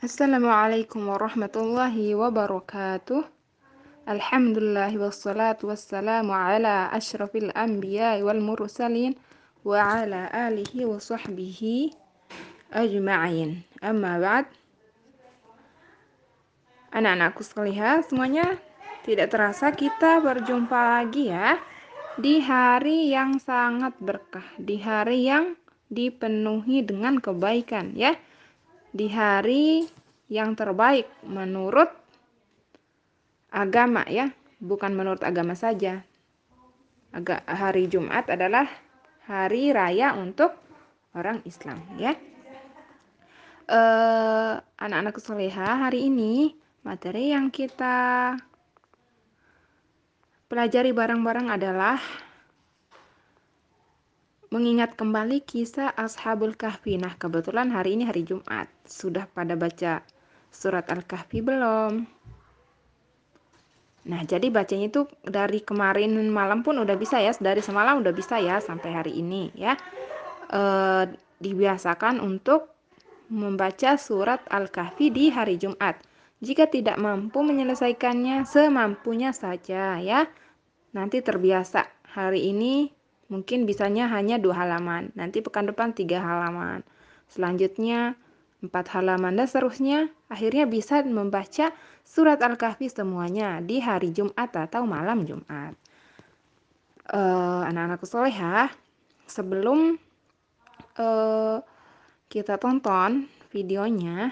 Assalamualaikum 0.00 1.12
warahmatullahi 1.12 2.16
wabarakatuh. 2.16 3.20
Alhamdulillah 4.08 4.88
wassalatu 4.96 5.68
wassalamu 5.68 6.32
ala 6.32 6.88
ashrafil 6.88 7.52
anbiya 7.52 8.16
wal 8.24 8.40
mursalin 8.40 9.12
wa 9.60 10.00
ala 10.00 10.32
alihi 10.32 10.88
wa 10.88 10.96
sahbihi 10.96 11.92
ajma'in. 12.72 13.60
Amma 13.84 14.16
ba'd. 14.16 14.48
Anak-anakku 16.96 17.44
sekalian, 17.44 18.00
semuanya 18.00 18.56
tidak 19.04 19.36
terasa 19.36 19.68
kita 19.68 20.24
berjumpa 20.24 20.80
lagi 20.96 21.28
ya 21.28 21.60
di 22.16 22.40
hari 22.40 23.12
yang 23.12 23.36
sangat 23.36 23.92
berkah, 24.00 24.48
di 24.56 24.80
hari 24.80 25.28
yang 25.28 25.60
dipenuhi 25.92 26.88
dengan 26.88 27.20
kebaikan 27.20 27.92
ya. 27.92 28.16
Di 28.90 29.06
hari 29.10 29.86
yang 30.26 30.58
terbaik 30.58 31.06
menurut 31.26 31.90
agama 33.50 34.02
ya, 34.10 34.30
bukan 34.58 34.94
menurut 34.94 35.22
agama 35.22 35.54
saja. 35.54 36.02
Agak 37.10 37.42
hari 37.46 37.90
Jumat 37.90 38.30
adalah 38.30 38.66
hari 39.26 39.70
raya 39.74 40.14
untuk 40.14 40.54
orang 41.14 41.42
Islam 41.46 41.82
ya. 41.98 42.14
Eh, 43.70 44.54
anak-anak 44.58 45.22
soleha 45.22 45.86
hari 45.86 46.10
ini 46.10 46.58
materi 46.82 47.30
yang 47.30 47.54
kita 47.54 48.34
pelajari 50.50 50.90
bareng-bareng 50.90 51.46
adalah 51.54 52.02
mengingat 54.50 54.98
kembali 54.98 55.46
kisah 55.46 55.94
Ashabul 55.94 56.58
Kahfi. 56.58 56.98
Nah, 56.98 57.14
kebetulan 57.14 57.70
hari 57.70 57.94
ini 57.94 58.02
hari 58.02 58.26
Jumat. 58.26 58.66
Sudah 58.82 59.30
pada 59.30 59.54
baca 59.54 60.02
surat 60.50 60.90
Al-Kahfi 60.90 61.38
belum? 61.38 62.02
Nah, 64.10 64.20
jadi 64.26 64.50
bacanya 64.50 64.90
itu 64.90 65.06
dari 65.22 65.62
kemarin 65.62 66.18
malam 66.34 66.66
pun 66.66 66.82
udah 66.82 66.98
bisa 66.98 67.22
ya, 67.22 67.30
dari 67.38 67.62
semalam 67.62 68.02
udah 68.02 68.10
bisa 68.10 68.42
ya 68.42 68.58
sampai 68.58 68.90
hari 68.90 69.22
ini 69.22 69.54
ya. 69.54 69.78
E, 70.50 70.62
dibiasakan 71.38 72.18
untuk 72.18 72.74
membaca 73.30 73.94
surat 73.94 74.42
Al-Kahfi 74.50 75.14
di 75.14 75.30
hari 75.30 75.62
Jumat. 75.62 75.94
Jika 76.42 76.66
tidak 76.66 76.98
mampu 76.98 77.46
menyelesaikannya 77.46 78.42
semampunya 78.50 79.30
saja 79.30 80.02
ya. 80.02 80.26
Nanti 80.90 81.22
terbiasa. 81.22 81.86
Hari 82.10 82.50
ini 82.50 82.90
mungkin 83.30 83.64
bisanya 83.64 84.10
hanya 84.10 84.36
dua 84.36 84.66
halaman, 84.66 85.14
nanti 85.14 85.40
pekan 85.40 85.70
depan 85.70 85.94
tiga 85.94 86.18
halaman, 86.18 86.82
selanjutnya 87.30 88.18
empat 88.60 88.92
halaman 88.92 89.40
dan 89.40 89.46
seterusnya. 89.48 90.12
Akhirnya 90.28 90.68
bisa 90.68 91.00
membaca 91.06 91.72
surat 92.04 92.42
Al-Kahfi 92.42 92.90
semuanya 92.92 93.62
di 93.64 93.80
hari 93.80 94.12
Jumat 94.12 94.52
atau 94.52 94.84
malam 94.84 95.24
Jumat. 95.24 95.72
Uh, 97.10 97.66
anak-anakku 97.66 98.06
soleha, 98.06 98.70
sebelum 99.26 99.98
uh, 100.98 101.58
kita 102.30 102.54
tonton 102.62 103.26
videonya, 103.50 104.30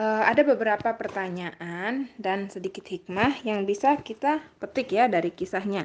uh, 0.00 0.22
ada 0.24 0.40
beberapa 0.48 0.96
pertanyaan 0.96 2.08
dan 2.16 2.48
sedikit 2.48 2.88
hikmah 2.88 3.44
yang 3.44 3.68
bisa 3.68 4.00
kita 4.00 4.40
petik 4.56 4.96
ya 4.96 5.12
dari 5.12 5.28
kisahnya. 5.28 5.84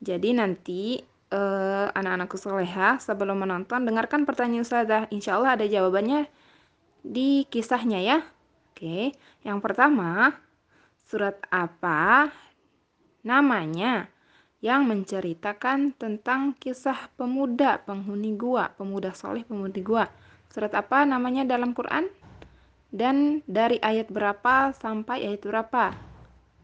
Jadi 0.00 0.36
nanti 0.36 1.00
uh, 1.32 1.88
anak-anakku 1.92 2.36
soleha 2.36 3.00
sebelum 3.00 3.42
menonton 3.42 3.82
dengarkan 3.86 4.28
pertanyaan 4.28 4.66
Ustazah. 4.66 5.08
Insya 5.10 5.40
Allah 5.40 5.56
ada 5.58 5.66
jawabannya 5.66 6.28
di 7.00 7.46
kisahnya 7.48 8.00
ya. 8.02 8.18
Oke, 8.76 9.16
yang 9.40 9.64
pertama 9.64 10.36
surat 11.08 11.40
apa 11.48 12.28
namanya 13.24 14.12
yang 14.60 14.84
menceritakan 14.84 15.94
tentang 15.96 16.52
kisah 16.56 17.08
pemuda 17.16 17.80
penghuni 17.84 18.36
gua, 18.36 18.72
pemuda 18.74 19.16
soleh 19.16 19.46
penghuni 19.46 19.80
gua. 19.80 20.12
Surat 20.52 20.72
apa 20.76 21.08
namanya 21.08 21.48
dalam 21.48 21.72
Quran? 21.72 22.08
Dan 22.92 23.44
dari 23.44 23.76
ayat 23.80 24.08
berapa 24.08 24.72
sampai 24.72 25.24
ayat 25.28 25.42
berapa? 25.44 26.05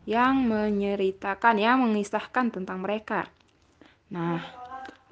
Yang 0.02 0.50
menceritakan, 0.50 1.62
yang 1.62 1.78
mengisahkan 1.86 2.50
tentang 2.50 2.82
mereka. 2.82 3.30
Nah, 4.10 4.42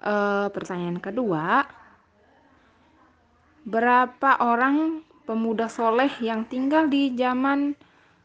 e, 0.02 0.14
pertanyaan 0.50 0.98
kedua, 0.98 1.62
berapa 3.62 4.30
orang 4.42 5.06
pemuda 5.22 5.70
soleh 5.70 6.10
yang 6.18 6.42
tinggal 6.50 6.90
di 6.90 7.14
zaman 7.14 7.78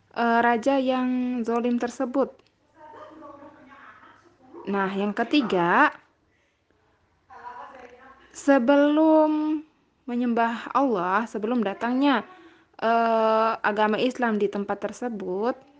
e, 0.09 0.23
raja 0.41 0.81
yang 0.81 1.41
zolim 1.45 1.77
tersebut? 1.77 2.33
Nah, 4.65 4.89
yang 4.97 5.13
ketiga, 5.13 5.93
sebelum 8.33 9.61
menyembah 10.09 10.73
Allah, 10.73 11.29
sebelum 11.29 11.61
datangnya 11.61 12.25
e, 12.81 12.91
agama 13.61 14.01
Islam 14.01 14.41
di 14.41 14.49
tempat 14.49 14.81
tersebut, 14.81 15.74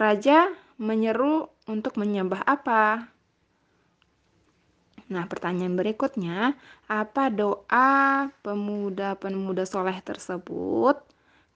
Raja 0.00 0.48
menyeru 0.80 1.52
untuk 1.68 2.00
menyembah 2.00 2.40
apa? 2.48 3.12
Nah, 5.12 5.28
pertanyaan 5.28 5.76
berikutnya, 5.76 6.56
apa 6.88 7.28
doa 7.28 8.32
pemuda-pemuda 8.40 9.68
soleh 9.68 10.00
tersebut 10.00 10.96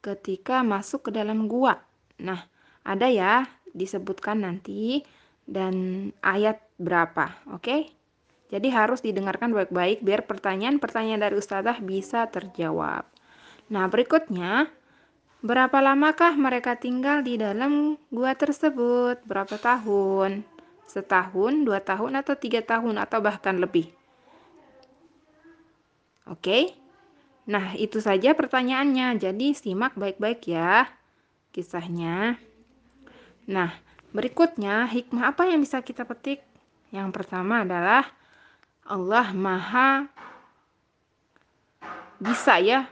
ketika 0.05 0.61
masuk 0.61 1.09
ke 1.09 1.11
dalam 1.17 1.49
gua? 1.49 1.81
Nah, 2.21 2.45
ada 2.85 3.09
ya, 3.09 3.49
disebutkan 3.73 4.45
nanti 4.45 5.01
dan 5.49 6.13
ayat 6.21 6.61
berapa, 6.77 7.33
oke? 7.49 7.89
Jadi 8.53 8.69
harus 8.69 9.01
didengarkan 9.01 9.57
baik-baik 9.57 10.05
biar 10.05 10.29
pertanyaan-pertanyaan 10.29 11.25
dari 11.25 11.41
ustazah 11.41 11.81
bisa 11.81 12.29
terjawab. 12.29 13.09
Nah, 13.73 13.89
berikutnya, 13.89 14.69
Berapa 15.45 15.77
lamakah 15.85 16.33
mereka 16.41 16.73
tinggal 16.73 17.21
di 17.21 17.37
dalam 17.37 18.01
gua 18.09 18.33
tersebut? 18.33 19.21
Berapa 19.29 19.61
tahun? 19.61 20.41
Setahun, 20.89 21.69
dua 21.69 21.85
tahun, 21.85 22.17
atau 22.17 22.33
tiga 22.33 22.65
tahun, 22.65 22.97
atau 22.97 23.21
bahkan 23.21 23.61
lebih? 23.61 23.93
Oke, 26.25 26.73
nah 27.45 27.77
itu 27.77 28.01
saja 28.01 28.33
pertanyaannya. 28.33 29.21
Jadi 29.21 29.53
simak 29.53 29.93
baik-baik 30.01 30.49
ya 30.49 30.89
kisahnya. 31.53 32.41
Nah, 33.45 33.77
berikutnya 34.17 34.89
hikmah 34.89 35.29
apa 35.29 35.45
yang 35.53 35.61
bisa 35.61 35.85
kita 35.85 36.09
petik? 36.09 36.41
Yang 36.89 37.21
pertama 37.21 37.69
adalah 37.69 38.09
Allah 38.89 39.29
Maha 39.37 40.09
bisa 42.17 42.57
ya 42.65 42.89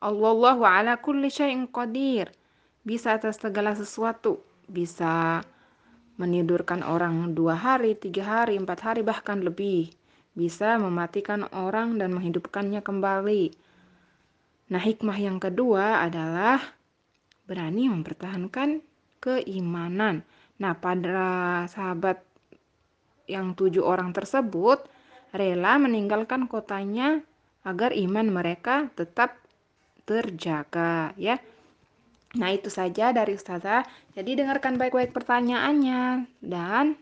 Allahu 0.00 0.64
ala 0.64 0.96
kulli 0.96 1.28
syai'in 1.28 1.68
qadir. 1.68 2.32
Bisa 2.80 3.20
atas 3.20 3.36
segala 3.36 3.76
sesuatu. 3.76 4.40
Bisa 4.64 5.44
menidurkan 6.16 6.80
orang 6.80 7.36
dua 7.36 7.52
hari, 7.52 7.92
tiga 7.92 8.24
hari, 8.24 8.56
empat 8.56 8.80
hari, 8.80 9.04
bahkan 9.04 9.44
lebih. 9.44 9.92
Bisa 10.32 10.80
mematikan 10.80 11.44
orang 11.52 12.00
dan 12.00 12.16
menghidupkannya 12.16 12.80
kembali. 12.80 13.52
Nah, 14.72 14.80
hikmah 14.80 15.18
yang 15.20 15.36
kedua 15.36 16.00
adalah 16.00 16.64
berani 17.44 17.92
mempertahankan 17.92 18.80
keimanan. 19.20 20.24
Nah, 20.56 20.80
pada 20.80 21.64
sahabat 21.68 22.24
yang 23.28 23.52
tujuh 23.52 23.84
orang 23.84 24.16
tersebut 24.16 24.80
rela 25.36 25.76
meninggalkan 25.76 26.48
kotanya 26.48 27.20
agar 27.68 27.92
iman 27.92 28.32
mereka 28.32 28.88
tetap 28.96 29.36
terjaga 30.10 31.14
ya. 31.14 31.38
Nah, 32.34 32.50
itu 32.50 32.66
saja 32.66 33.14
dari 33.14 33.38
Ustazah. 33.38 33.86
Jadi 34.14 34.42
dengarkan 34.42 34.74
baik-baik 34.74 35.14
pertanyaannya 35.14 36.26
dan 36.42 36.98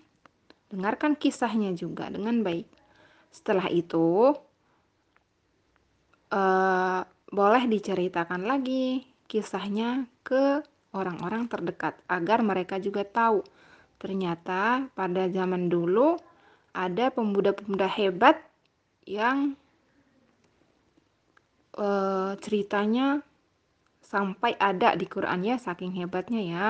dengarkan 0.68 1.16
kisahnya 1.16 1.72
juga 1.72 2.12
dengan 2.12 2.44
baik. 2.44 2.68
Setelah 3.32 3.68
itu 3.72 4.36
uh, 6.32 7.00
boleh 7.28 7.64
diceritakan 7.68 8.44
lagi 8.44 9.04
kisahnya 9.28 10.08
ke 10.24 10.64
orang-orang 10.96 11.48
terdekat 11.48 12.00
agar 12.08 12.40
mereka 12.40 12.80
juga 12.80 13.04
tahu 13.04 13.44
ternyata 14.00 14.88
pada 14.96 15.28
zaman 15.28 15.68
dulu 15.68 16.16
ada 16.72 17.12
pemuda-pemuda 17.12 17.84
hebat 17.90 18.40
yang 19.04 19.58
e, 21.78 21.88
ceritanya 22.42 23.22
sampai 24.02 24.56
ada 24.58 24.98
di 24.98 25.06
Quran 25.06 25.44
ya, 25.44 25.56
saking 25.60 25.94
hebatnya 26.00 26.40
ya. 26.42 26.66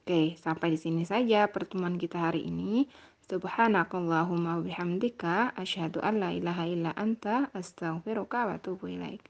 Oke, 0.00 0.38
sampai 0.38 0.74
di 0.74 0.78
sini 0.78 1.02
saja 1.02 1.50
pertemuan 1.50 1.98
kita 1.98 2.30
hari 2.30 2.46
ini. 2.46 2.86
Subhanakallahumma 3.26 4.62
bihamdika 4.62 5.54
asyhadu 5.54 5.98
an 6.02 6.22
la 6.22 6.30
ilaha 6.34 6.66
illa 6.66 6.90
anta 6.94 7.50
astaghfiruka 7.50 8.46
wa 8.46 8.54
atubu 8.58 8.86
ilaik. 8.94 9.18